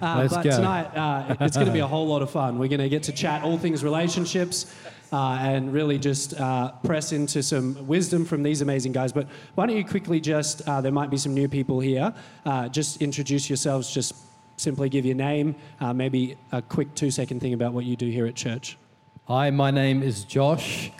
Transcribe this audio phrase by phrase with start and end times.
[0.00, 0.50] Uh, but go.
[0.50, 2.56] tonight, uh, it's going to be a whole lot of fun.
[2.56, 4.72] We're going to get to chat all things relationships
[5.12, 9.12] uh, and really just uh, press into some wisdom from these amazing guys.
[9.12, 9.26] But
[9.56, 12.14] why don't you quickly just, uh, there might be some new people here,
[12.46, 14.14] uh, just introduce yourselves, just
[14.56, 18.08] simply give your name, uh, maybe a quick two second thing about what you do
[18.08, 18.78] here at church.
[19.26, 20.92] Hi, my name is Josh.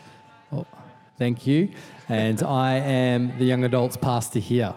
[0.50, 0.66] Oh,
[1.18, 1.68] thank you.
[2.08, 4.74] And I am the young adults pastor here.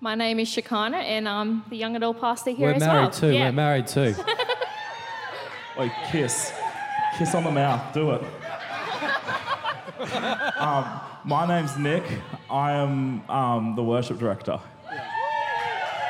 [0.00, 3.10] My name is Shekinah, and I'm the young adult pastor here We're as married well.
[3.10, 3.32] too.
[3.32, 3.46] Yeah.
[3.46, 4.14] We're married too.
[5.78, 6.52] Wait, kiss.
[7.18, 7.92] Kiss on the mouth.
[7.92, 8.22] Do it.
[10.56, 12.04] um, my name's Nick.
[12.48, 14.60] I am um, the worship director.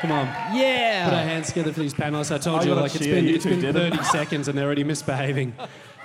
[0.01, 0.27] Come on.
[0.55, 1.05] Yeah.
[1.09, 2.33] Put our hands together for these panelists.
[2.33, 3.15] I told I you, gotta like, it's cheer.
[3.15, 5.53] been, You it's two been 30 seconds and they're already misbehaving.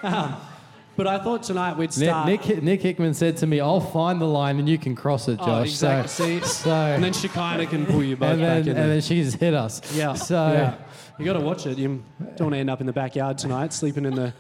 [0.03, 0.35] Um,
[0.97, 2.27] but I thought tonight we'd Nick, start.
[2.27, 5.39] Nick, Nick Hickman said to me, "I'll find the line and you can cross it,
[5.39, 6.09] Josh." Oh, exactly.
[6.09, 6.41] So, See?
[6.47, 9.35] so and then Shekinah can pull you both and back then, in and then she's
[9.35, 9.81] hit us.
[9.95, 10.15] Yeah.
[10.15, 10.75] So yeah.
[11.19, 11.79] you got to watch it.
[11.79, 14.33] You don't want to end up in the backyard tonight, sleeping in the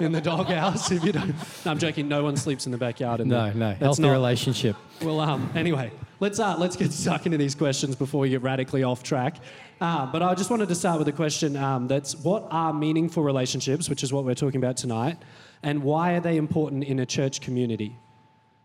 [0.00, 0.90] in the doghouse.
[0.90, 1.28] If you don't,
[1.64, 2.08] no, I'm joking.
[2.08, 3.20] No one sleeps in the backyard.
[3.20, 3.54] In no, there.
[3.54, 4.76] no, healthy not- relationship.
[5.02, 8.82] Well, um, anyway, let's uh, let's get stuck into these questions before we get radically
[8.82, 9.36] off track.
[9.80, 13.22] Uh, but I just wanted to start with a question um, that's what are meaningful
[13.22, 15.18] relationships, which is what we're talking about tonight,
[15.62, 17.98] and why are they important in a church community?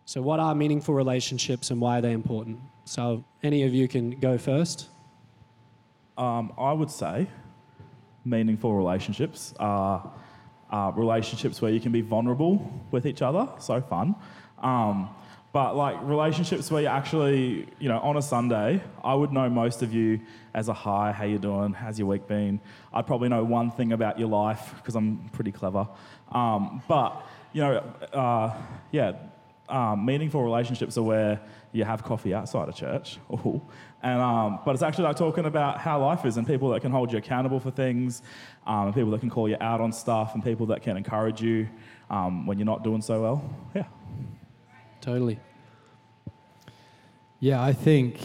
[0.05, 2.59] So, what are meaningful relationships and why are they important?
[2.85, 4.89] So, any of you can go first.
[6.17, 7.27] Um, I would say
[8.25, 10.11] meaningful relationships are,
[10.69, 13.47] are relationships where you can be vulnerable with each other.
[13.59, 14.15] So fun.
[14.59, 15.09] Um,
[15.51, 19.83] but like relationships where you actually, you know, on a Sunday, I would know most
[19.83, 20.19] of you
[20.55, 22.59] as a hi, how you doing, how's your week been?
[22.91, 25.87] I'd probably know one thing about your life because I'm pretty clever.
[26.33, 27.77] Um, but you know,
[28.11, 28.53] uh,
[28.91, 29.13] yeah,
[29.69, 31.39] um, meaningful relationships are where
[31.71, 33.17] you have coffee outside of church.
[33.31, 33.61] Ooh.
[34.01, 36.91] And, um, but it's actually like talking about how life is and people that can
[36.91, 38.21] hold you accountable for things,
[38.67, 41.41] um, and people that can call you out on stuff, and people that can encourage
[41.41, 41.69] you
[42.09, 43.55] um, when you're not doing so well.
[43.73, 43.85] Yeah.
[44.99, 45.39] Totally.
[47.39, 48.19] Yeah, I think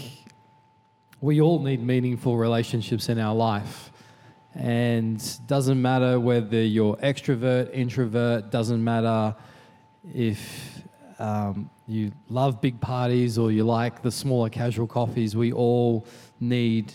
[1.21, 3.91] we all need meaningful relationships in our life.
[4.59, 9.37] And doesn't matter whether you're extrovert, introvert, doesn't matter
[10.13, 10.83] if
[11.21, 16.05] um, you love big parties or you like the smaller casual coffees, we all
[16.41, 16.93] need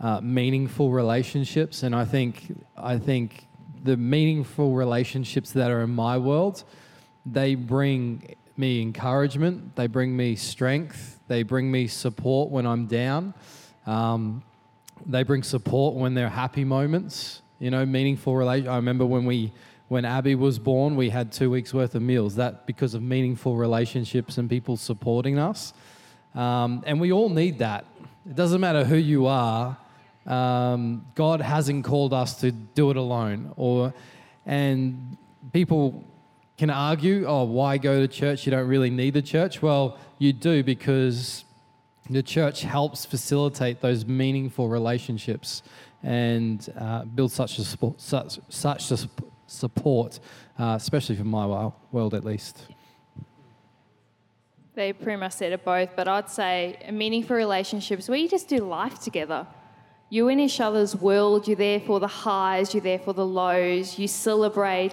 [0.00, 1.82] uh, meaningful relationships.
[1.82, 3.46] And I think, I think
[3.82, 6.64] the meaningful relationships that are in my world,
[7.26, 13.34] they bring me encouragement, they bring me strength, they bring me support when I'm down.
[13.86, 14.42] Um,
[15.04, 18.68] they bring support when there are happy moments, you know, meaningful relation.
[18.68, 19.52] I remember when we,
[19.88, 22.36] when Abby was born, we had two weeks worth of meals.
[22.36, 25.74] That because of meaningful relationships and people supporting us,
[26.34, 27.84] um, and we all need that.
[28.28, 29.76] It doesn't matter who you are.
[30.26, 33.94] Um, God hasn't called us to do it alone, or
[34.44, 35.16] and
[35.52, 36.04] people
[36.58, 38.46] can argue, oh, why go to church?
[38.46, 39.60] You don't really need the church.
[39.62, 41.44] Well, you do because
[42.10, 45.62] the church helps facilitate those meaningful relationships
[46.02, 48.98] and uh, build such a support, such, such a
[49.46, 50.20] support,
[50.58, 52.66] uh, especially for my world at least.
[54.74, 58.58] They pretty much said it both, but I'd say meaningful relationships where you just do
[58.58, 59.46] life together.
[60.10, 63.98] You're in each other's world, you're there for the highs, you're there for the lows,
[63.98, 64.92] you celebrate,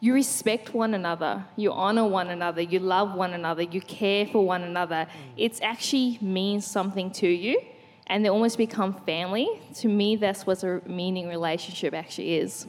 [0.00, 4.44] you respect one another, you honor one another, you love one another, you care for
[4.44, 5.06] one another.
[5.06, 5.32] Mm.
[5.36, 7.60] It actually means something to you,
[8.06, 9.48] and they almost become family.
[9.76, 12.66] To me, that's what a meaning relationship actually is.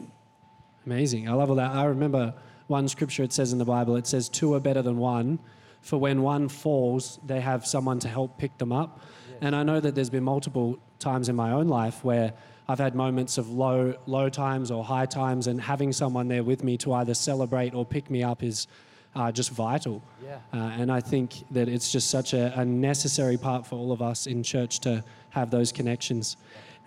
[0.86, 1.30] Amazing.
[1.30, 1.72] I love all that.
[1.72, 2.34] I remember
[2.68, 5.40] one scripture it says in the Bible it says, Two are better than one,
[5.82, 9.00] for when one falls, they have someone to help pick them up.
[9.40, 12.34] And I know that there's been multiple times in my own life where
[12.72, 16.64] I've had moments of low, low times or high times, and having someone there with
[16.64, 18.68] me to either celebrate or pick me up is
[19.14, 20.02] uh, just vital.
[20.24, 20.40] Yeah.
[20.54, 24.02] Uh, and I think that it's just such a, a necessary part for all of
[24.02, 26.38] us in church to have those connections.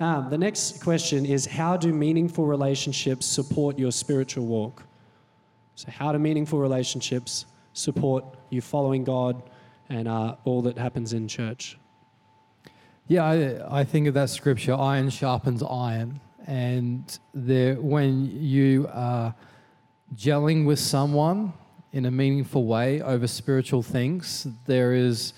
[0.01, 4.85] Um, the next question is How do meaningful relationships support your spiritual walk?
[5.75, 7.45] So, how do meaningful relationships
[7.75, 9.43] support you following God
[9.91, 11.77] and uh, all that happens in church?
[13.07, 16.21] Yeah, I, I think of that scripture, iron sharpens iron.
[16.47, 19.35] And there, when you are
[20.15, 21.53] gelling with someone
[21.93, 25.35] in a meaningful way over spiritual things, there is,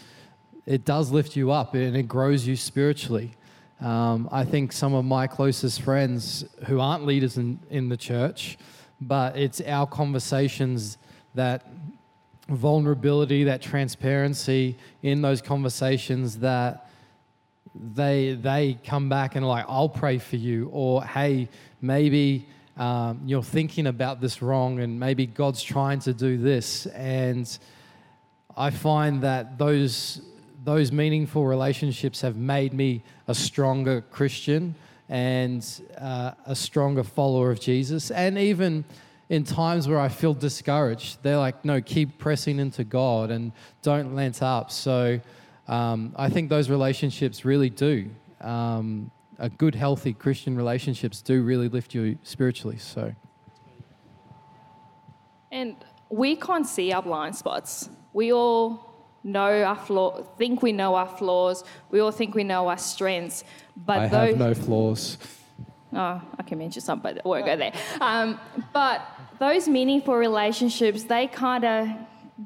[0.64, 3.32] it does lift you up and it grows you spiritually.
[3.80, 8.58] Um, I think some of my closest friends who aren't leaders in, in the church,
[9.00, 10.98] but it's our conversations
[11.34, 11.66] that
[12.48, 16.84] vulnerability, that transparency in those conversations that
[17.94, 21.48] they they come back and like I'll pray for you, or hey,
[21.80, 22.46] maybe
[22.76, 27.58] um, you're thinking about this wrong, and maybe God's trying to do this, and
[28.56, 30.20] I find that those
[30.64, 34.74] those meaningful relationships have made me a stronger Christian
[35.08, 35.64] and
[35.98, 38.84] uh, a stronger follower of Jesus, and even
[39.28, 43.52] in times where I feel discouraged, they're like, no, keep pressing into God and
[43.82, 44.70] don't let up.
[44.70, 45.20] So
[45.68, 48.10] um, I think those relationships really do.
[48.40, 52.78] Um, a good, healthy Christian relationships do really lift you spiritually.
[52.78, 53.14] So,
[55.50, 55.76] And
[56.08, 57.90] we can't see our blind spots.
[58.12, 58.86] We all
[59.24, 61.64] know our flaw, think we know our flaws.
[61.90, 63.44] We all think we know our strengths.
[63.76, 65.18] But I those, have no flaws.
[65.92, 67.72] Oh, I can mention some, but I won't go there.
[68.00, 68.40] Um,
[68.72, 69.02] but
[69.38, 71.88] those meaningful relationships, they kind of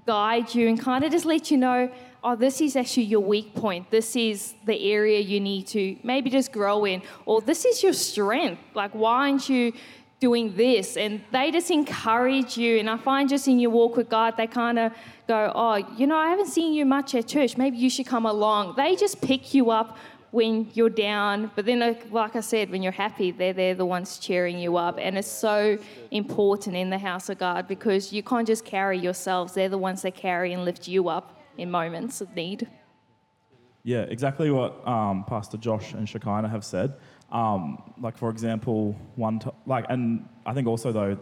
[0.06, 1.90] guide you and kind of just let you know,
[2.22, 3.90] oh, this is actually your weak point.
[3.90, 7.92] This is the area you need to maybe just grow in, or this is your
[7.92, 8.60] strength.
[8.74, 9.72] Like, why aren't you
[10.20, 10.96] doing this?
[10.96, 12.78] And they just encourage you.
[12.78, 14.92] And I find just in your walk with God, they kind of
[15.26, 17.56] go, oh, you know, I haven't seen you much at church.
[17.56, 18.74] Maybe you should come along.
[18.76, 19.96] They just pick you up
[20.30, 21.50] when you're down.
[21.56, 24.98] But then, like, I said, when you're happy, they're, they're the ones cheering you up.
[25.00, 25.78] And it's so
[26.10, 30.02] important in the house of God because you can't just carry yourselves, they're the ones
[30.02, 32.68] that carry and lift you up in moments of need.
[33.82, 36.94] Yeah, exactly what um, Pastor Josh and Shekinah have said.
[37.32, 41.18] Um, like for example, one t- like, and I think also though,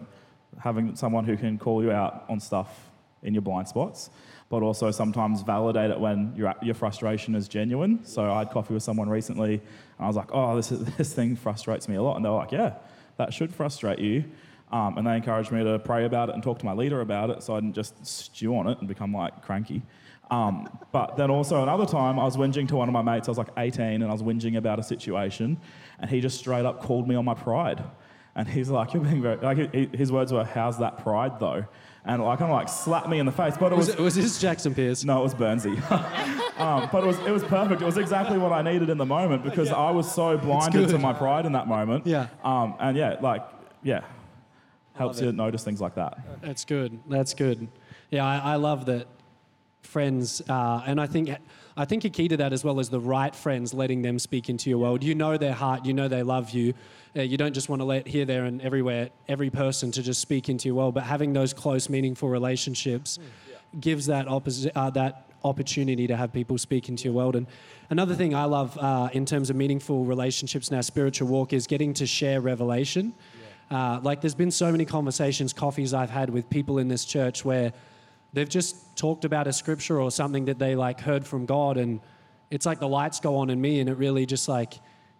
[0.59, 2.91] having someone who can call you out on stuff
[3.23, 4.11] in your blind spots,
[4.49, 8.05] but also sometimes validate it when your your frustration is genuine.
[8.05, 11.13] So I had coffee with someone recently, and I was like, "Oh, this is, this
[11.13, 12.75] thing frustrates me a lot," and they were like, "Yeah,
[13.19, 14.25] that should frustrate you."
[14.71, 17.31] Um, and they encouraged me to pray about it and talk to my leader about
[17.31, 19.83] it, so I didn't just stew on it and become like cranky.
[20.31, 23.29] Um, but then also another time, I was whinging to one of my mates.
[23.29, 25.59] I was like 18, and I was whinging about a situation,
[25.99, 27.83] and he just straight up called me on my pride.
[28.35, 31.65] And he's like, "You're being very." Like he, his words were, "How's that pride, though?"
[32.05, 33.57] And like kind of like slapped me in the face.
[33.59, 35.05] But it was, Was, it, was this Jackson Pierce?
[35.05, 35.77] no, it was Burnsy.
[36.61, 37.83] um, but it was it was perfect.
[37.83, 40.99] It was exactly what I needed in the moment because I was so blinded to
[40.99, 42.07] my pride in that moment.
[42.07, 42.29] Yeah.
[42.45, 43.43] Um, and yeah, like
[43.83, 44.05] yeah,
[44.95, 46.19] helps you notice things like that.
[46.43, 47.01] That's good.
[47.09, 47.69] That's good.
[48.11, 49.07] Yeah, I, I love that
[49.83, 51.31] friends, uh, and I think
[51.77, 54.49] I think a key to that as well is the right friends, letting them speak
[54.49, 55.03] into your world.
[55.03, 55.87] You know their heart.
[55.87, 56.75] You know they love you.
[57.17, 60.21] Uh, you don't just want to let here, there, and everywhere every person to just
[60.21, 63.19] speak into your world, but having those close, meaningful relationships
[63.81, 67.37] gives that opposi- uh, that opportunity to have people speak into your world.
[67.37, 67.47] And
[67.91, 71.67] another thing I love uh, in terms of meaningful relationships in our spiritual walk is
[71.67, 73.15] getting to share revelation.
[73.71, 77.45] Uh, like there's been so many conversations, coffees I've had with people in this church
[77.45, 77.73] where
[78.33, 82.01] they've just talked about a scripture or something that they like heard from God, and
[82.51, 84.75] it's like the lights go on in me, and it really just like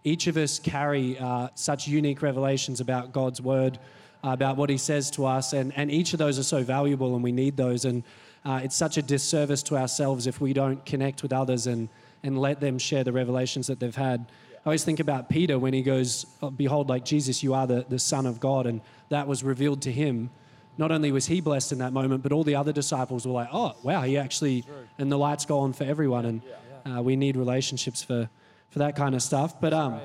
[0.05, 3.79] each of us carry uh, such unique revelations about God's word,
[4.25, 7.15] uh, about what He says to us, and and each of those are so valuable,
[7.15, 8.03] and we need those, and
[8.45, 11.89] uh, it's such a disservice to ourselves if we don't connect with others and
[12.23, 14.27] and let them share the revelations that they've had.
[14.57, 17.87] I always think about Peter when he goes, "Oh, Behold, like Jesus, you are the,
[17.89, 18.67] the Son of God.
[18.67, 20.31] And that was revealed to him.
[20.79, 23.49] Not only was he blessed in that moment, but all the other disciples were like,
[23.53, 24.65] Oh, wow, he actually,
[24.97, 26.25] and the lights go on for everyone.
[26.25, 26.43] And
[26.87, 28.31] uh, we need relationships for,
[28.71, 29.61] for that kind of stuff.
[29.61, 30.01] But um,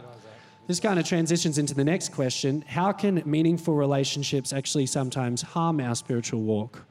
[0.65, 5.79] this kind of transitions into the next question How can meaningful relationships actually sometimes harm
[5.79, 6.85] our spiritual walk?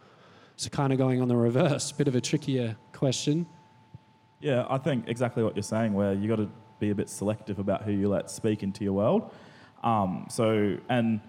[0.57, 3.47] So, kind of going on the reverse, a bit of a trickier question.
[4.41, 7.59] Yeah, I think exactly what you're saying, where you got to be a bit selective
[7.59, 9.33] about who you let speak into your world.
[9.83, 11.21] Um, so, and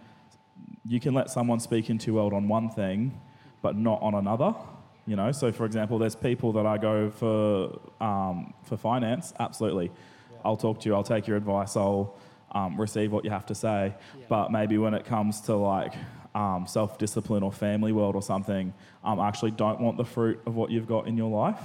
[0.86, 3.20] you can let someone speak into your world on one thing,
[3.62, 4.54] but not on another.
[5.06, 9.34] You know, so for example, there's people that I go for um, for finance.
[9.40, 9.92] Absolutely,
[10.46, 10.96] I'll talk to you.
[10.96, 11.76] I'll take your advice.
[11.76, 12.16] I'll
[12.54, 13.94] um, receive what you have to say.
[14.30, 15.94] But maybe when it comes to like
[16.36, 20.40] um, self discipline or family world or something, um, I actually don't want the fruit
[20.46, 21.62] of what you've got in your life,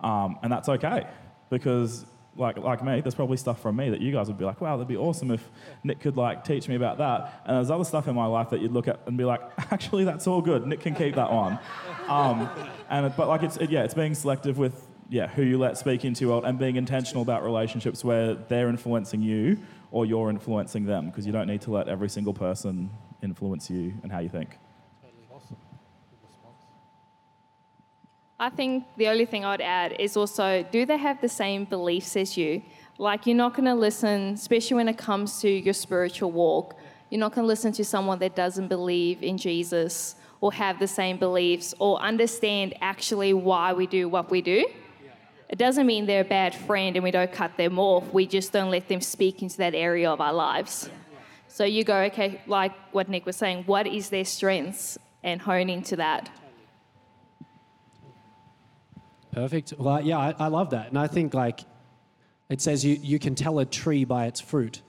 [0.00, 1.06] um, and that's okay
[1.50, 2.06] because
[2.38, 4.76] like like me, there's probably stuff from me that you guys would be like, wow,
[4.76, 5.48] that'd be awesome if
[5.84, 7.42] Nick could like teach me about that.
[7.44, 9.40] And there's other stuff in my life that you'd look at and be like,
[9.72, 10.66] actually, that's all good.
[10.66, 11.58] Nick can keep that one.
[12.08, 12.48] Um,
[12.88, 16.06] and but like it's it, yeah, it's being selective with yeah who you let speak
[16.06, 19.58] into your world and being intentional about relationships where they're influencing you
[19.90, 22.88] or you're influencing them because you don't need to let every single person
[23.22, 24.58] influence you and how you think.
[28.40, 32.16] I think the only thing I'd add is also do they have the same beliefs
[32.16, 32.62] as you?
[32.96, 36.76] Like, you're not going to listen, especially when it comes to your spiritual walk,
[37.10, 40.86] you're not going to listen to someone that doesn't believe in Jesus or have the
[40.86, 44.66] same beliefs or understand actually why we do what we do.
[45.48, 48.12] it doesn't mean they're a bad friend and we don't cut them off.
[48.12, 50.90] We just don't let them speak into that area of our lives.
[51.48, 55.70] So you go, okay, like what Nick was saying, what is their strengths and hone
[55.70, 56.30] into that.
[59.38, 59.74] Perfect.
[59.78, 60.88] Well, yeah, I, I love that.
[60.88, 61.60] And I think like
[62.48, 64.82] it says you, you can tell a tree by its fruit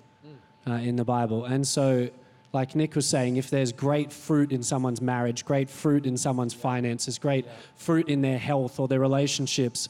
[0.68, 1.46] uh, in the Bible.
[1.46, 2.10] And so,
[2.52, 6.54] like Nick was saying, if there's great fruit in someone's marriage, great fruit in someone's
[6.54, 9.88] finances, great fruit in their health or their relationships,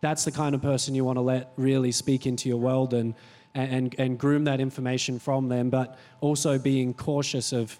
[0.00, 3.14] that's the kind of person you want to let really speak into your world and,
[3.54, 7.78] and, and groom that information from them, but also being cautious of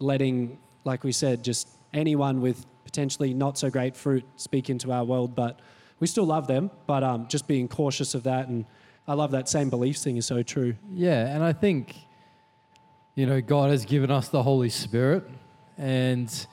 [0.00, 5.04] letting, like we said, just anyone with potentially not so great fruit speak into our
[5.04, 5.36] world.
[5.36, 5.60] But
[6.00, 8.48] we still love them, but um, just being cautious of that.
[8.48, 8.64] And
[9.06, 10.74] I love that same beliefs thing is so true.
[10.92, 11.94] Yeah, and I think,
[13.14, 15.24] you know, God has given us the Holy Spirit,
[15.78, 16.46] and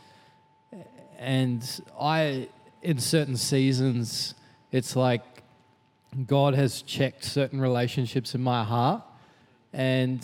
[1.18, 2.50] and I,
[2.84, 4.36] in certain seasons,
[4.72, 5.24] it's like
[6.28, 9.02] God has checked certain relationships in my heart,
[9.74, 10.22] and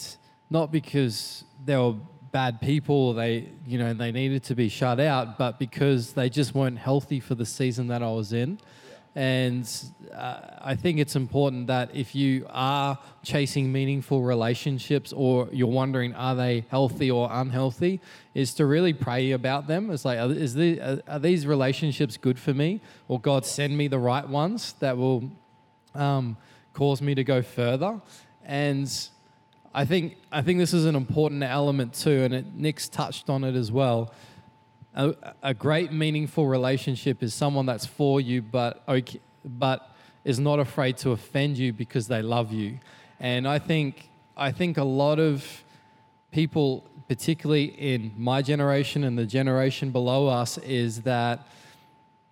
[0.52, 1.96] not because they were
[2.34, 3.14] bad people.
[3.14, 7.22] They, you know they needed to be shut out, but because they just weren't healthy
[7.22, 8.60] for the season that I was in.
[9.16, 9.72] And
[10.12, 16.16] uh, I think it's important that if you are chasing meaningful relationships or you're wondering
[16.16, 18.02] are they healthy or unhealthy,
[18.34, 19.92] is to really pray about them.
[19.92, 22.82] It's like, are, is the, are these relationships good for me?
[23.08, 25.30] Or God send me the right ones that will
[25.94, 26.36] um,
[26.74, 28.02] cause me to go further?
[28.44, 28.92] And
[29.74, 33.44] I think, I think this is an important element too, and it, Nick's touched on
[33.44, 34.14] it as well
[34.96, 39.90] a, a great, meaningful relationship is someone that's for you, but okay, but
[40.24, 42.80] is not afraid to offend you because they love you.
[43.20, 45.64] And I think I think a lot of
[46.32, 51.48] people, particularly in my generation and the generation below us, is that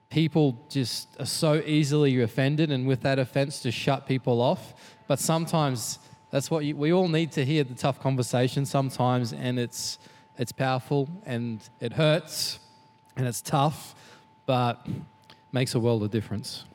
[0.09, 4.73] people just are so easily offended, and with that offense, to shut people off.
[5.07, 5.99] But sometimes
[6.31, 9.99] that's what you, we all need to hear the tough conversation sometimes, and it's
[10.37, 12.59] it's powerful and it hurts
[13.15, 13.93] and it's tough,
[14.45, 14.87] but
[15.51, 16.65] makes a world of difference.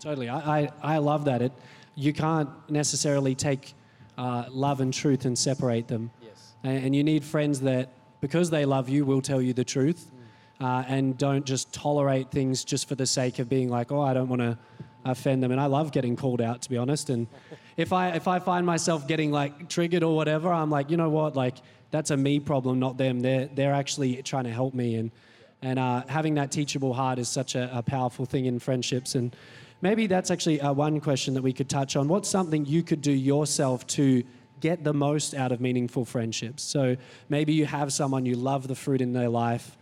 [0.00, 0.28] Totally.
[0.28, 1.40] I, I, I love that.
[1.40, 1.52] It,
[1.94, 3.74] you can't necessarily take
[4.18, 6.10] uh, love and truth and separate them.
[6.20, 6.52] Yes.
[6.62, 10.10] And, and, you need friends that, because they love you, will tell you the truth
[10.60, 14.14] uh, and don't just tolerate things just for the sake of being like, oh, I
[14.14, 14.58] don't want to
[15.10, 15.52] offend them.
[15.52, 17.10] And I love getting called out, to be honest.
[17.10, 17.26] And
[17.76, 21.10] if I, if I find myself getting like triggered or whatever, I'm like, you know
[21.10, 21.36] what?
[21.36, 21.56] Like,
[21.90, 23.20] that's a me problem, not them.
[23.20, 24.96] They're, they're actually trying to help me.
[24.96, 25.10] And,
[25.62, 29.14] and uh, having that teachable heart is such a, a, powerful thing in friendships.
[29.14, 29.34] And
[29.80, 32.08] maybe that's actually uh, one question that we could touch on.
[32.08, 34.24] What's something you could do yourself to
[34.60, 36.62] get the most out of meaningful friendships?
[36.62, 36.96] So
[37.28, 39.76] maybe you have someone you love the fruit in their life,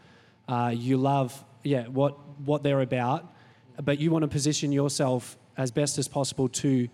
[0.48, 3.34] uh, you love yeah what what they're about,
[3.82, 6.88] but you want to position yourself as best as possible to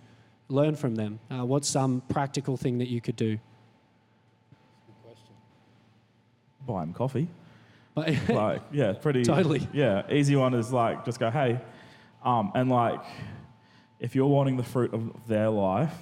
[0.49, 1.21] learn from them.
[1.31, 3.39] Uh, what's some practical thing that you could do?
[6.67, 7.29] buy them coffee.
[7.97, 9.23] like, yeah, pretty.
[9.25, 9.67] Totally.
[9.73, 11.61] Yeah, easy one is like, just go, hey.
[12.25, 13.01] Um, and like,
[13.99, 15.93] if you're wanting the fruit of their life,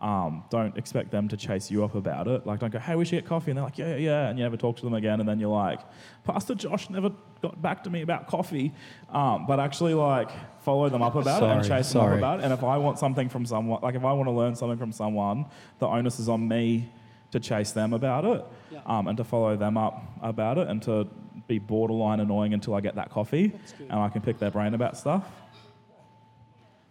[0.00, 2.46] um, don't expect them to chase you up about it.
[2.46, 3.50] Like, don't go, hey, we should get coffee.
[3.50, 4.28] And they're like, yeah, yeah, yeah.
[4.28, 5.18] And you never talk to them again.
[5.18, 5.80] And then you're like,
[6.24, 7.10] Pastor Josh never
[7.42, 8.72] got back to me about coffee.
[9.10, 12.16] Um, but actually, like, follow them up about sorry, it and chase sorry.
[12.16, 12.44] them up about it.
[12.44, 14.92] And if I want something from someone, like, if I want to learn something from
[14.92, 15.46] someone,
[15.80, 16.90] the onus is on me
[17.32, 18.80] to chase them about it yeah.
[18.86, 21.06] um, and to follow them up about it and to
[21.46, 24.96] be borderline annoying until I get that coffee and I can pick their brain about
[24.96, 25.24] stuff.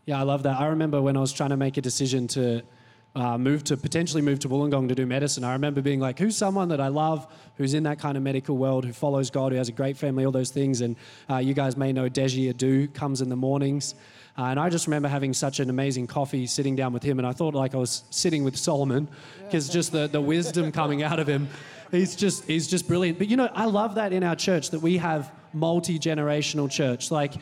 [0.05, 0.59] Yeah, I love that.
[0.59, 2.63] I remember when I was trying to make a decision to
[3.17, 5.43] uh, to potentially move to Wollongong to do medicine.
[5.43, 8.57] I remember being like, who's someone that I love, who's in that kind of medical
[8.57, 10.81] world, who follows God, who has a great family, all those things.
[10.81, 10.95] And
[11.27, 13.95] uh, you guys may know Deji Adu comes in the mornings.
[14.38, 17.17] Uh, and I just remember having such an amazing coffee sitting down with him.
[17.17, 19.07] And I thought like I was sitting with Solomon
[19.45, 21.50] because just the, the wisdom coming out of him.
[21.89, 23.17] He's just, he's just brilliant.
[23.17, 27.09] But you know, I love that in our church that we have multi generational church.
[27.09, 27.33] Like,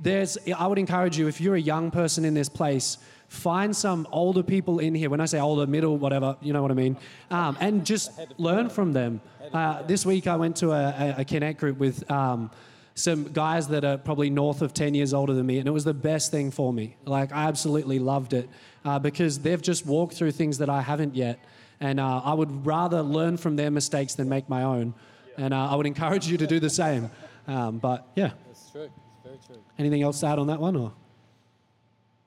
[0.00, 2.96] there's, I would encourage you, if you're a young person in this place,
[3.30, 5.08] find some older people in here.
[5.08, 6.96] When I say older, middle, whatever, you know what I mean,
[7.30, 9.20] um, and just learn from them.
[9.52, 12.50] Uh, this week I went to a, a Connect group with um,
[12.94, 15.84] some guys that are probably north of 10 years older than me, and it was
[15.84, 16.96] the best thing for me.
[17.04, 18.48] Like, I absolutely loved it
[18.84, 21.38] uh, because they've just walked through things that I haven't yet.
[21.78, 24.92] And uh, I would rather learn from their mistakes than make my own.
[25.38, 27.10] And uh, I would encourage you to do the same.
[27.46, 28.32] Um, but yeah.
[28.48, 28.82] That's true.
[28.82, 28.92] It's
[29.24, 29.62] very true.
[29.78, 30.76] Anything else to add on that one?
[30.76, 30.92] Or?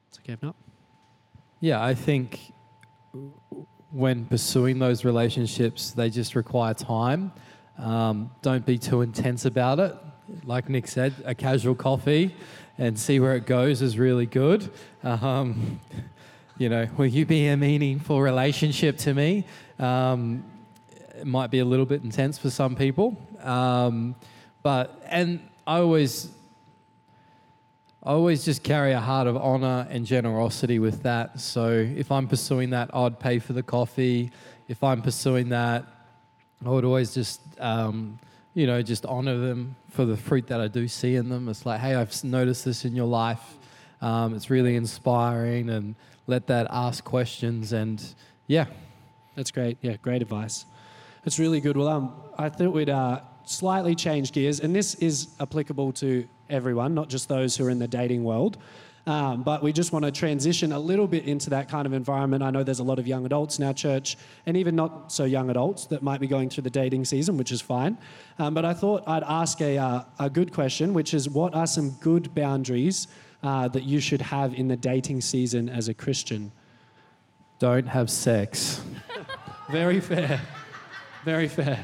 [0.09, 0.55] It's okay if not.
[1.63, 2.51] Yeah, I think
[3.89, 7.31] when pursuing those relationships, they just require time.
[7.77, 9.95] Um, don't be too intense about it
[10.43, 12.35] like Nick said, a casual coffee,
[12.77, 14.69] and see where it goes is really good.
[15.03, 15.79] Um,
[16.57, 19.45] you know, will you be a meaningful relationship to me?
[19.79, 20.43] Um,
[21.15, 24.15] it might be a little bit intense for some people, um,
[24.63, 26.27] but and I always
[28.05, 31.39] I always just carry a heart of honor and generosity with that.
[31.39, 34.29] So if I'm pursuing that, I'd pay for the coffee.
[34.67, 35.85] If I'm pursuing that,
[36.65, 38.19] I would always just, um,
[38.55, 41.47] you know, just honor them for the fruit that I do see in them.
[41.47, 43.57] It's like, hey, I've noticed this in your life.
[44.01, 45.95] Um, it's really inspiring, and
[46.27, 47.71] let that ask questions.
[47.71, 48.03] And
[48.47, 48.65] yeah,
[49.35, 49.77] That's great.
[49.81, 50.65] Yeah, great advice.
[51.25, 51.77] It's really good.
[51.77, 56.93] Well, um, I thought we'd uh, slightly change gears, and this is applicable to everyone,
[56.93, 58.57] not just those who are in the dating world.
[59.05, 62.41] Um, but we just want to transition a little bit into that kind of environment.
[62.41, 65.25] I know there's a lot of young adults in our church, and even not so
[65.25, 67.97] young adults that might be going through the dating season, which is fine.
[68.39, 71.67] Um, but I thought I'd ask a, uh, a good question, which is what are
[71.67, 73.07] some good boundaries
[73.43, 76.53] uh, that you should have in the dating season as a Christian?
[77.63, 78.81] don't have sex.
[79.71, 80.41] Very fair.
[81.23, 81.81] Very fair.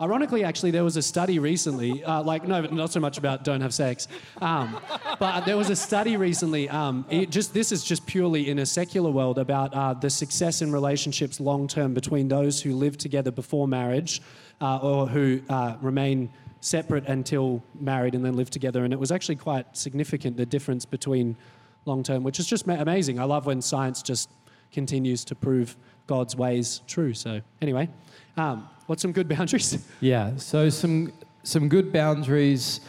[0.00, 3.60] Ironically, actually, there was a study recently, uh, like, no, not so much about don't
[3.60, 4.08] have sex,
[4.42, 4.76] um,
[5.20, 9.12] but there was a study recently, um, just, this is just purely in a secular
[9.12, 13.68] world, about uh, the success in relationships long term between those who live together before
[13.68, 14.20] marriage
[14.60, 16.28] uh, or who uh, remain
[16.60, 18.82] separate until married and then live together.
[18.82, 21.36] And it was actually quite significant, the difference between
[21.84, 23.20] long term, which is just amazing.
[23.20, 24.28] I love when science just
[24.72, 27.14] continues to prove God's ways true.
[27.14, 27.88] So, anyway,
[28.36, 29.84] um, what's some good boundaries?
[30.00, 30.36] Yeah.
[30.36, 32.80] So some some good boundaries.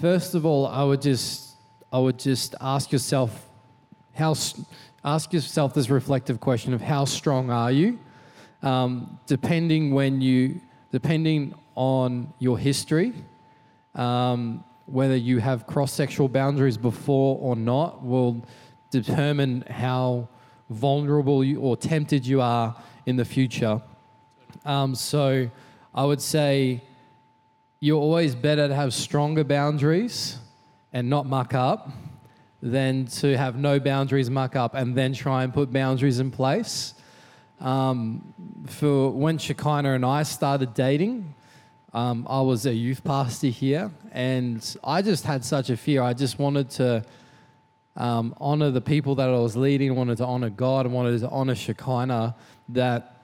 [0.00, 1.56] First of all, I would just
[1.92, 3.48] I would just ask yourself
[4.14, 4.34] how
[5.04, 7.98] ask yourself this reflective question of how strong are you,
[8.62, 10.60] um, depending when you
[10.92, 13.12] depending on your history,
[13.94, 18.44] um, whether you have cross sexual boundaries before or not will
[18.90, 20.28] determine how
[20.70, 22.74] vulnerable you, or tempted you are
[23.06, 23.80] in the future.
[24.64, 25.50] Um, so
[25.94, 26.82] I would say
[27.80, 30.38] you're always better to have stronger boundaries
[30.92, 31.90] and not muck up
[32.62, 36.94] than to have no boundaries, muck up, and then try and put boundaries in place.
[37.60, 38.32] Um,
[38.66, 41.34] for when Shekinah and I started dating,
[41.92, 46.02] um, I was a youth pastor here, and I just had such a fear.
[46.02, 47.04] I just wanted to
[47.96, 51.54] um, honor the people that I was leading, wanted to honor God, wanted to honor
[51.54, 52.34] Shekinah,
[52.70, 53.16] that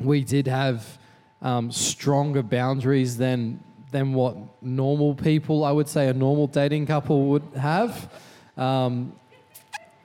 [0.00, 0.98] we did have
[1.42, 7.26] um, stronger boundaries than than what normal people, I would say, a normal dating couple
[7.26, 8.10] would have.
[8.56, 9.12] Um,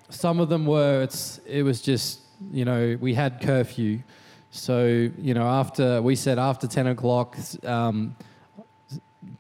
[0.10, 1.02] some of them were.
[1.02, 4.00] It's it was just you know we had curfew,
[4.52, 4.86] so
[5.18, 7.38] you know after we said after ten o'clock.
[7.64, 8.16] Um,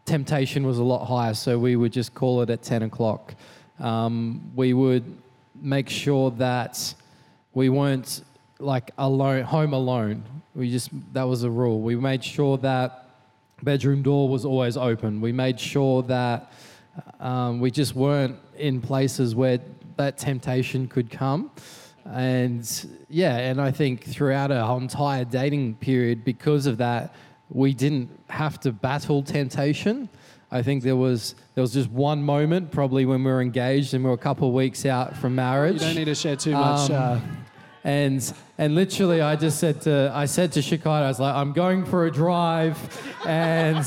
[0.10, 3.36] temptation was a lot higher, so we would just call it at 10 o'clock.
[3.80, 5.04] Um, we would
[5.62, 6.94] make sure that
[7.54, 8.24] we weren't
[8.60, 10.24] like alone, home alone.
[10.56, 11.82] We just, that was a rule.
[11.82, 13.10] We made sure that
[13.63, 15.22] bedroom door was always open.
[15.22, 16.52] We made sure that
[17.20, 19.60] um, we just weren't in places where
[19.98, 21.52] that temptation could come.
[22.06, 27.13] And yeah, and I think throughout our entire dating period, because of that,
[27.50, 30.10] we didn't have to battle temptation.
[30.52, 34.04] I think there was there was just one moment, probably when we were engaged and
[34.04, 35.76] we were a couple of weeks out from marriage.
[35.76, 36.90] You don't need to share too much.
[36.90, 37.20] Um, uh,
[37.84, 41.54] and and literally, I just said to I said to Shekinah, I was like, I'm
[41.54, 42.78] going for a drive,
[43.26, 43.86] and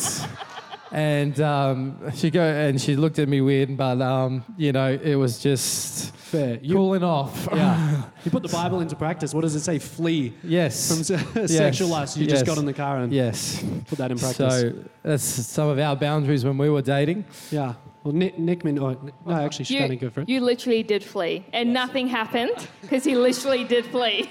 [0.93, 5.15] and um, she go and she looked at me weird, but um, you know, it
[5.17, 6.59] was just fair.
[6.63, 7.49] You, cooling off.
[7.55, 8.03] yeah.
[8.25, 9.33] you put the Bible into practice.
[9.35, 9.79] What does it say?
[9.79, 10.89] Flee yes.
[10.89, 12.17] from se- sexual lust.
[12.17, 12.33] You Yes.
[12.33, 13.65] just got in the car and yes.
[13.87, 14.61] put that in practice.
[14.61, 17.25] So that's some of our boundaries when we were dating.
[17.51, 17.75] yeah.
[18.05, 20.29] Well, Nick, Nick Min, oh, no, actually, she's going to go for it.
[20.29, 24.29] you literally did flee, and nothing happened because he literally did flee.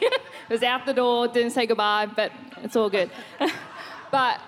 [0.49, 3.09] was out the door, didn't say goodbye, but it's all good.
[4.11, 4.41] but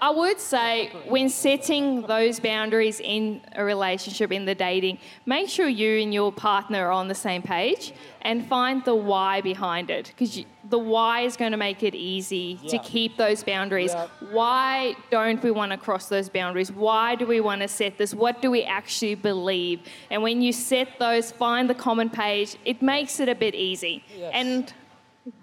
[0.00, 5.68] I would say when setting those boundaries in a relationship, in the dating, make sure
[5.68, 10.08] you and your partner are on the same page and find the why behind it
[10.08, 13.92] because the why is going to make it easy to keep those boundaries.
[14.30, 16.72] Why don't we want to cross those boundaries?
[16.72, 18.14] Why do we want to set this?
[18.14, 19.80] What do we actually believe?
[20.10, 24.04] And when you set those, find the common page, it makes it a bit easy.
[24.32, 24.72] And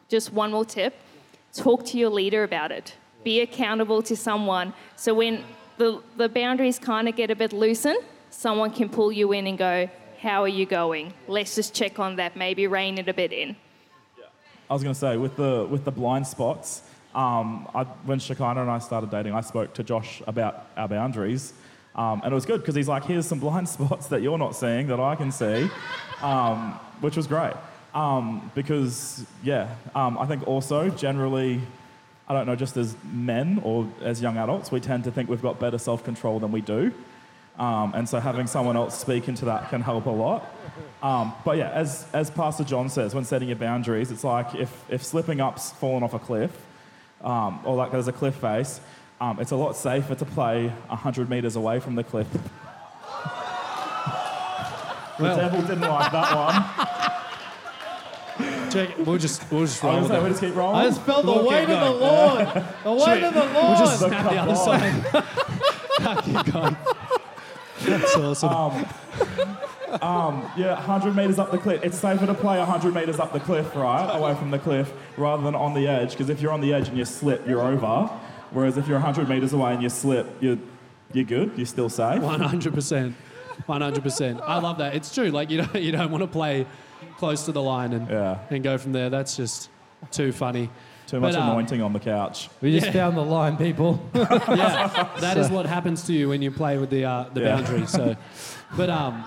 [0.08, 0.96] just one more tip
[1.54, 2.96] talk to your leader about it.
[3.24, 4.74] Be accountable to someone.
[4.96, 5.44] So when
[5.78, 9.58] the, the boundaries kind of get a bit loosened, someone can pull you in and
[9.58, 9.90] go,
[10.22, 11.14] How are you going?
[11.28, 13.56] Let's just check on that, maybe rein it a bit in.
[14.70, 16.84] I was going to say with the with the blind spots.
[17.16, 21.54] Um, I, when Shekinah and I started dating, I spoke to Josh about our boundaries,
[21.96, 24.56] Um, and it was good because he's like, here's some blind spots that you're not
[24.56, 25.70] seeing that I can see,
[26.22, 27.54] um, which was great.
[27.94, 31.62] Um, because, yeah, um, I think also generally,
[32.30, 35.42] I don't know, just as men or as young adults, we tend to think we've
[35.42, 36.94] got better self control than we do.
[37.58, 40.46] Um, and so having someone else speak into that can help a lot.
[41.02, 44.70] Um, but yeah, as, as Pastor John says, when setting your boundaries, it's like if,
[44.90, 46.52] if slipping up's fallen off a cliff,
[47.22, 48.80] um, or like there's a cliff face,
[49.20, 52.32] um, it's a lot safer to play 100 metres away from the cliff.
[52.32, 52.40] the
[55.20, 56.99] Well- devil didn't like that one.
[58.72, 60.30] Check, we'll just we'll just I roll was with like, we it.
[60.32, 60.76] just keep rolling.
[60.76, 62.00] I just felt the We'll weight of the going.
[62.00, 62.48] Lord.
[62.84, 63.54] The weight of the Lord.
[63.54, 65.26] We'll just snap the other kabod.
[66.04, 66.24] side.
[66.24, 66.78] Keep going.
[67.82, 68.86] That's awesome.
[70.02, 71.84] Um, yeah, 100 metres up the cliff.
[71.84, 75.42] It's safer to play 100 metres up the cliff, right, away from the cliff, rather
[75.42, 76.12] than on the edge.
[76.12, 78.08] Because if you're on the edge and you slip, you're over.
[78.52, 80.58] Whereas if you're 100 metres away and you slip, you're,
[81.14, 81.54] you're good.
[81.56, 82.22] You're still safe.
[82.22, 83.16] One hundred percent.
[83.66, 84.40] One hundred percent.
[84.42, 84.94] I love that.
[84.96, 85.30] It's true.
[85.32, 86.66] Like you don't you don't want to play
[87.18, 88.38] close to the line and Yeah.
[88.50, 89.10] and go from there.
[89.10, 89.70] That's just
[90.12, 90.70] too funny.
[91.08, 92.50] Too much But, uh, anointing on the couch.
[92.62, 92.94] We just Yeah.
[92.94, 94.00] found the line, people.
[94.14, 97.56] yeah, that is what happens to you when you play with the uh, the Yeah.
[97.56, 97.88] boundary.
[97.88, 98.16] So,
[98.78, 99.24] but um,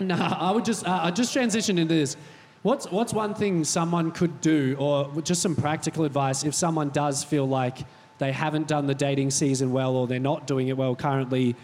[0.00, 2.16] no, I would just uh, I just transition into this.
[2.62, 7.22] What's what's one thing someone could do, or just some practical advice if someone does
[7.24, 7.78] feel like
[8.18, 11.56] they haven't done the dating season well, or they're not doing it well currently,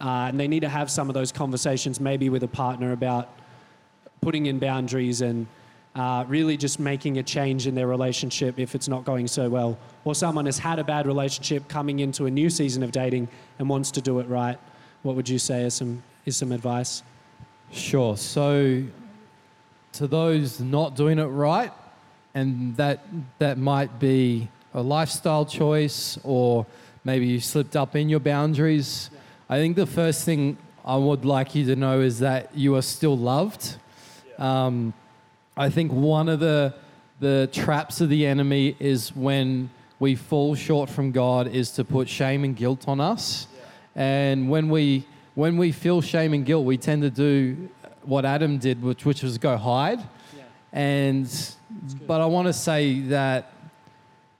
[0.00, 3.28] uh, and they need to have some of those conversations, maybe with a partner about
[4.22, 5.46] putting in boundaries and
[5.94, 9.76] uh, really just making a change in their relationship if it's not going so well.
[10.04, 13.68] Or someone has had a bad relationship coming into a new season of dating and
[13.68, 14.58] wants to do it right.
[15.02, 17.02] What would you say is some, is some advice?
[17.72, 18.16] Sure.
[18.16, 18.84] So,
[19.94, 21.72] to those not doing it right,
[22.34, 23.00] and that
[23.38, 26.64] that might be a lifestyle choice, or
[27.04, 29.10] maybe you slipped up in your boundaries.
[29.50, 32.82] I think the first thing I would like you to know is that you are
[32.82, 33.76] still loved.
[34.38, 34.94] Um,
[35.56, 36.74] I think one of the
[37.20, 42.08] the traps of the enemy is when we fall short from God is to put
[42.08, 43.46] shame and guilt on us.
[43.94, 47.68] And when we when we feel shame and guilt, we tend to do
[48.02, 50.00] what Adam did, which which was go hide.
[50.72, 51.28] And
[52.06, 53.52] but I want to say that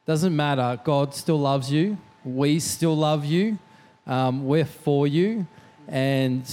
[0.06, 0.80] doesn't matter.
[0.82, 1.98] God still loves you.
[2.24, 3.58] We still love you.
[4.06, 5.46] Um, we're for you,
[5.86, 6.44] and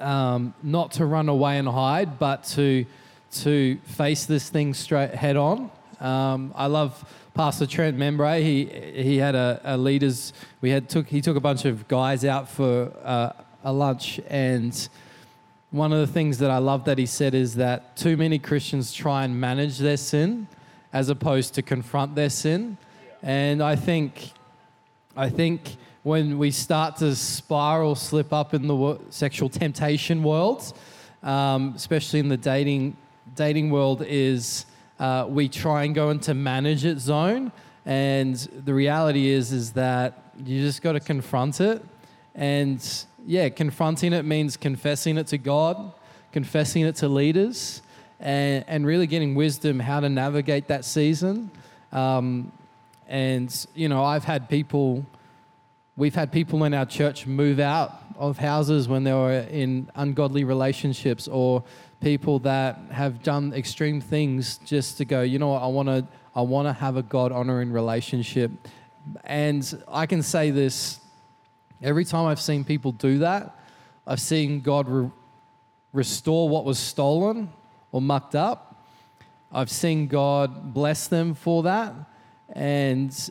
[0.00, 2.86] um, not to run away and hide, but to
[3.32, 5.70] to face this thing straight head on.
[6.00, 8.42] Um, I love Pastor Trent Membray.
[8.42, 8.64] He
[9.02, 10.32] he had a, a leaders.
[10.60, 13.32] We had took he took a bunch of guys out for uh,
[13.64, 14.88] a lunch, and
[15.70, 18.92] one of the things that I love that he said is that too many Christians
[18.92, 20.48] try and manage their sin
[20.92, 22.76] as opposed to confront their sin,
[23.22, 24.32] and I think
[25.16, 30.76] I think when we start to spiral, slip up in the sexual temptation world,
[31.22, 32.96] um, especially in the dating
[33.36, 34.66] dating world, is
[34.98, 37.52] uh, we try and go into manage it zone,
[37.86, 41.84] and the reality is is that you just got to confront it,
[42.34, 45.92] and yeah, confronting it means confessing it to God,
[46.32, 47.80] confessing it to leaders,
[48.18, 51.48] and, and really getting wisdom how to navigate that season.
[51.92, 52.50] Um,
[53.06, 55.06] and you know, I've had people
[55.94, 60.42] We've had people in our church move out of houses when they were in ungodly
[60.44, 61.64] relationships, or
[62.00, 66.06] people that have done extreme things just to go, you know what, I want to,
[66.34, 68.50] I want to have a God honoring relationship.
[69.24, 70.98] And I can say this
[71.82, 73.54] every time I've seen people do that,
[74.06, 75.10] I've seen God re-
[75.92, 77.50] restore what was stolen
[77.90, 78.86] or mucked up.
[79.52, 81.94] I've seen God bless them for that.
[82.54, 83.30] And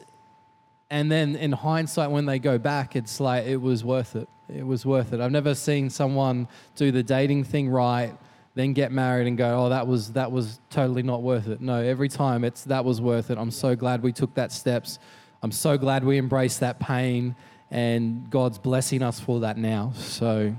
[0.92, 4.30] and then in hindsight when they go back it's like it was worth it.
[4.54, 5.22] It was worth it.
[5.22, 8.14] I've never seen someone do the dating thing right
[8.54, 11.62] then get married and go oh that was that was totally not worth it.
[11.62, 13.38] No every time it's that was worth it.
[13.38, 15.00] I'm so glad we took that steps.
[15.42, 17.36] I'm so glad we embraced that pain
[17.72, 19.94] and god's blessing us for that now.
[19.96, 20.54] So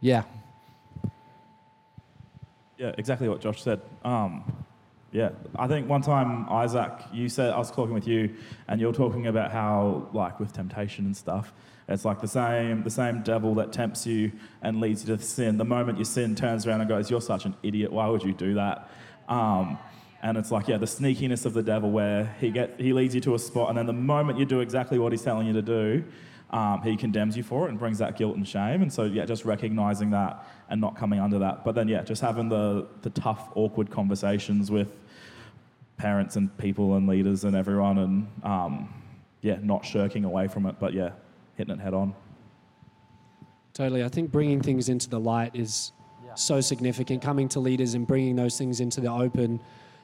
[0.00, 0.24] yeah.
[2.76, 3.80] Yeah, exactly what Josh said.
[4.04, 4.44] Um,
[5.16, 8.34] yeah, I think one time, Isaac, you said, I was talking with you,
[8.68, 11.54] and you're talking about how, like, with temptation and stuff,
[11.88, 15.56] it's like the same, the same devil that tempts you and leads you to sin.
[15.56, 17.90] The moment you sin, turns around and goes, "You're such an idiot.
[17.92, 18.90] Why would you do that?"
[19.26, 19.78] Um,
[20.22, 23.22] and it's like, yeah, the sneakiness of the devil, where he get he leads you
[23.22, 25.62] to a spot, and then the moment you do exactly what he's telling you to
[25.62, 26.04] do,
[26.50, 28.82] um, he condemns you for it and brings that guilt and shame.
[28.82, 31.64] And so, yeah, just recognizing that and not coming under that.
[31.64, 34.92] But then, yeah, just having the the tough, awkward conversations with
[35.96, 39.02] parents and people and leaders and everyone, and um,
[39.42, 41.10] yeah, not shirking away from it, but yeah,
[41.56, 42.14] hitting it head on.
[43.72, 44.04] Totally.
[44.04, 45.92] I think bringing things into the light is
[46.34, 47.22] so significant.
[47.22, 49.60] Coming to leaders and bringing those things into the open,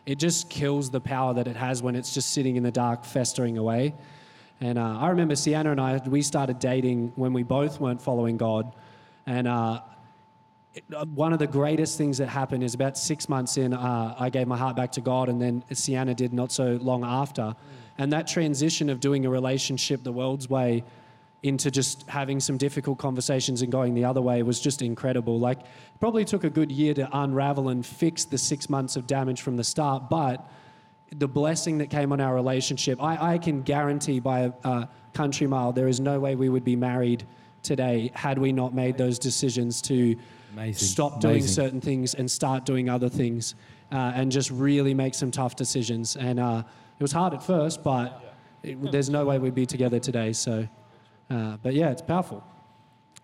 [0.06, 3.04] it just kills the power that it has when it's just sitting in the dark,
[3.04, 3.94] festering away.
[4.60, 8.36] And uh, I remember Sienna and I, we started dating when we both weren't following
[8.36, 8.74] God.
[9.26, 9.80] And uh,
[11.14, 14.46] one of the greatest things that happened is about six months in, uh, I gave
[14.46, 17.54] my heart back to God, and then Sienna did not so long after.
[17.98, 20.84] And that transition of doing a relationship the world's way
[21.42, 25.38] into just having some difficult conversations and going the other way was just incredible.
[25.38, 25.58] Like,
[26.00, 29.56] probably took a good year to unravel and fix the six months of damage from
[29.56, 30.48] the start, but
[31.10, 35.46] the blessing that came on our relationship, I, I can guarantee by a, a country
[35.46, 37.26] mile, there is no way we would be married
[37.62, 40.16] today had we not made those decisions to
[40.52, 40.88] Amazing.
[40.88, 41.64] stop doing Amazing.
[41.64, 43.54] certain things and start doing other things
[43.90, 46.16] uh, and just really make some tough decisions.
[46.16, 46.62] And uh,
[46.98, 50.32] it was hard at first, but it, there's no way we'd be together today.
[50.32, 50.68] So,
[51.30, 52.44] uh, but yeah, it's powerful.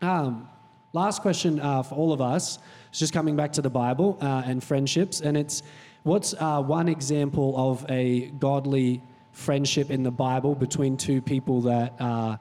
[0.00, 0.48] Um,
[0.92, 2.58] last question uh, for all of us
[2.92, 5.20] is just coming back to the Bible uh, and friendships.
[5.20, 5.62] And it's
[6.04, 11.94] what's uh, one example of a godly friendship in the Bible between two people that
[12.00, 12.36] uh,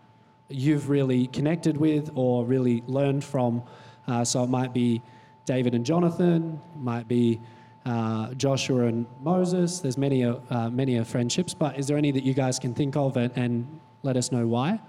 [0.48, 3.64] you've really connected with or really learned from?
[4.08, 5.02] Uh, so it might be
[5.46, 7.40] David and Jonathan, might be
[7.86, 9.80] uh, Joshua and Moses.
[9.80, 12.96] There's many, uh, uh, many friendships, but is there any that you guys can think
[12.96, 14.80] of and, and let us know why?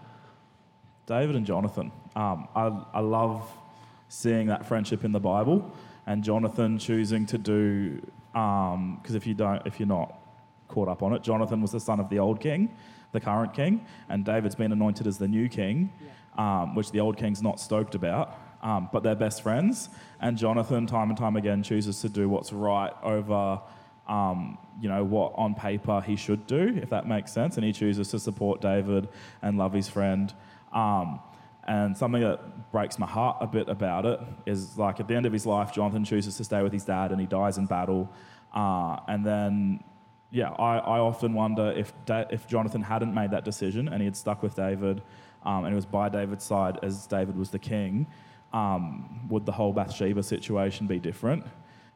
[1.07, 1.91] David and Jonathan.
[2.17, 3.51] Um, I, I love
[4.09, 5.71] seeing that friendship in the Bible,
[6.07, 8.01] and Jonathan choosing to do
[8.33, 10.21] because if you don't, if you're not
[10.69, 12.75] caught up on it, Jonathan was the son of the old king,
[13.13, 15.93] the current king, and David's been anointed as the new king,
[16.37, 18.39] um, which the old king's not stoked about.
[18.63, 19.89] Um, but they're best friends,
[20.21, 23.61] and Jonathan, time and time again, chooses to do what's right over
[24.09, 27.57] um, you know, what on paper he should do, if that makes sense.
[27.57, 29.09] And he chooses to support David
[29.43, 30.33] and love his friend.
[30.73, 31.21] Um,
[31.67, 35.27] and something that breaks my heart a bit about it is like at the end
[35.27, 38.11] of his life, Jonathan chooses to stay with his dad and he dies in battle.
[38.55, 39.85] Uh, and then,
[40.31, 44.07] yeah, I, I often wonder if, da- if Jonathan hadn't made that decision and he
[44.07, 45.03] had stuck with David
[45.43, 48.07] um, and he was by David's side as David was the king,
[48.53, 51.45] um, would the whole Bathsheba situation be different?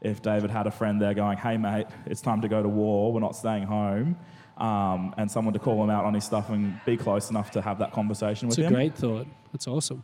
[0.02, 3.12] if David had a friend there going, hey, mate, it's time to go to war,
[3.12, 4.16] we're not staying home,
[4.58, 7.62] um, and someone to call him out on his stuff and be close enough to
[7.62, 8.74] have that conversation It's with him.
[8.74, 9.26] It's a great thought.
[9.52, 10.02] That's awesome.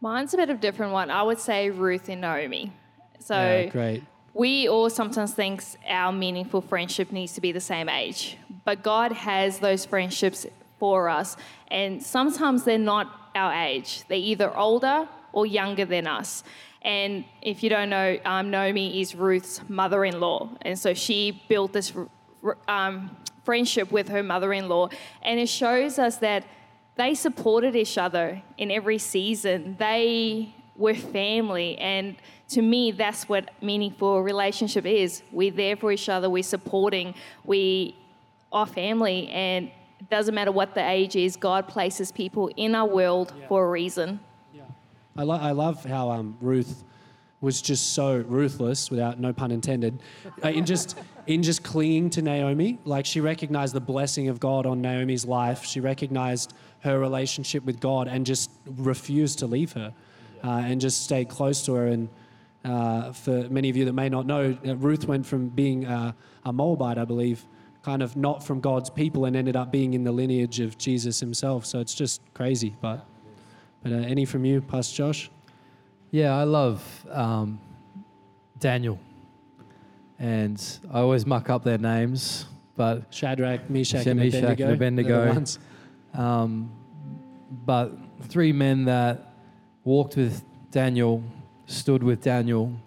[0.00, 1.10] Mine's a bit of a different one.
[1.10, 2.72] I would say Ruth and Naomi.
[3.18, 4.02] So yeah, great.
[4.32, 9.12] we all sometimes think our meaningful friendship needs to be the same age, but God
[9.12, 10.46] has those friendships
[10.78, 11.36] for us,
[11.68, 14.04] and sometimes they're not our age.
[14.08, 16.42] They're either older or younger than us.
[16.82, 21.92] And if you don't know, um, Naomi is Ruth's mother-in-law, and so she built this
[22.66, 23.14] um,
[23.44, 24.88] friendship with her mother-in-law,
[25.22, 26.44] and it shows us that
[26.96, 29.76] they supported each other in every season.
[29.78, 32.16] They were family, and
[32.48, 35.22] to me, that's what meaningful relationship is.
[35.30, 36.30] We're there for each other.
[36.30, 37.14] We're supporting.
[37.44, 37.94] We
[38.50, 41.36] are family, and it doesn't matter what the age is.
[41.36, 44.20] God places people in our world for a reason.
[45.16, 46.84] I, lo- I love how um, Ruth
[47.40, 50.02] was just so ruthless, without no pun intended,
[50.44, 52.78] uh, in just in just clinging to Naomi.
[52.84, 55.64] Like she recognized the blessing of God on Naomi's life.
[55.64, 59.92] She recognized her relationship with God and just refused to leave her,
[60.44, 61.86] uh, and just stayed close to her.
[61.86, 62.08] And
[62.64, 66.12] uh, for many of you that may not know, uh, Ruth went from being uh,
[66.44, 67.44] a Moabite, I believe,
[67.82, 71.20] kind of not from God's people, and ended up being in the lineage of Jesus
[71.20, 71.64] himself.
[71.66, 73.06] So it's just crazy, but.
[73.82, 75.30] But uh, any from you, Pastor Josh?
[76.10, 77.58] Yeah, I love um,
[78.58, 78.98] Daniel.
[80.18, 80.62] And
[80.92, 82.44] I always muck up their names,
[82.76, 84.64] but Shadrach, Meshach, and Meshach, Abednego.
[84.64, 85.08] and Abednego.
[85.08, 85.58] They're the ones.
[86.12, 86.70] um,
[87.64, 87.92] but
[88.28, 89.32] three men that
[89.84, 91.24] walked with Daniel,
[91.66, 92.78] stood with Daniel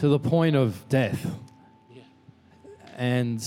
[0.00, 1.30] to the point of death.
[2.96, 3.46] And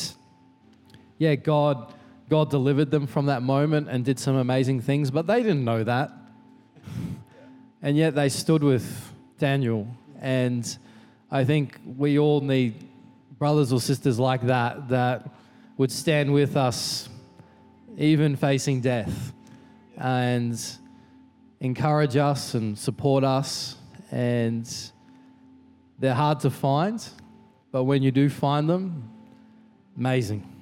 [1.17, 1.93] yeah, God
[2.29, 5.83] God delivered them from that moment and did some amazing things, but they didn't know
[5.83, 6.11] that.
[7.79, 9.87] And yet they stood with Daniel.
[10.19, 10.77] And
[11.29, 12.73] I think we all need
[13.37, 15.29] brothers or sisters like that that
[15.77, 17.07] would stand with us
[17.95, 19.31] even facing death
[19.95, 20.59] and
[21.59, 23.75] encourage us and support us.
[24.09, 24.67] And
[25.99, 27.07] they're hard to find,
[27.71, 29.07] but when you do find them,
[29.95, 30.56] amazing.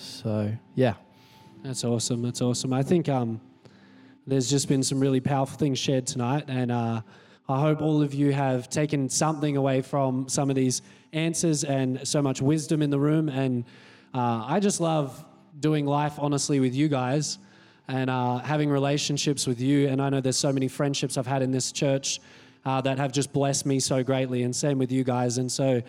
[0.00, 0.94] So, yeah.
[1.62, 2.22] That's awesome.
[2.22, 2.72] That's awesome.
[2.72, 3.38] I think um,
[4.26, 7.02] there's just been some really powerful things shared tonight, and uh,
[7.48, 10.80] I hope all of you have taken something away from some of these
[11.12, 13.28] answers and so much wisdom in the room.
[13.28, 13.64] And
[14.14, 15.22] uh, I just love
[15.58, 17.38] doing life honestly with you guys.
[17.88, 19.88] and uh, having relationships with you.
[19.88, 22.20] And I know there's so many friendships I've had in this church
[22.64, 25.38] uh, that have just blessed me so greatly, and same with you guys.
[25.38, 25.82] And so,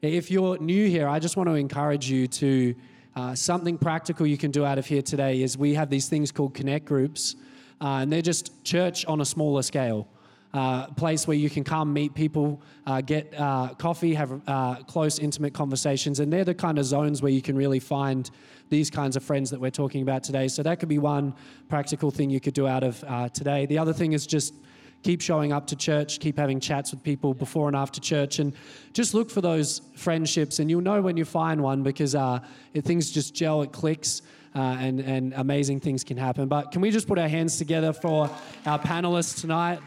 [0.00, 2.74] if you're new here, I just want to encourage you to
[3.16, 6.30] uh, something practical you can do out of here today is we have these things
[6.30, 7.36] called connect groups,
[7.80, 10.06] uh, and they're just church on a smaller scale.
[10.52, 15.20] Uh, place where you can come meet people, uh, get uh, coffee, have uh, close,
[15.20, 18.32] intimate conversations, and they're the kind of zones where you can really find
[18.68, 20.48] these kinds of friends that we're talking about today.
[20.48, 21.34] So that could be one
[21.68, 23.66] practical thing you could do out of uh, today.
[23.66, 24.54] The other thing is just
[25.02, 28.54] keep showing up to church, keep having chats with people before and after church, and
[28.92, 30.58] just look for those friendships.
[30.58, 32.40] And you'll know when you find one because uh,
[32.82, 34.22] things just gel, it clicks.
[34.52, 36.48] Uh, and, and amazing things can happen.
[36.48, 38.28] But can we just put our hands together for
[38.66, 39.78] our panelists tonight?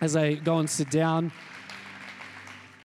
[0.00, 1.32] as they go and sit down.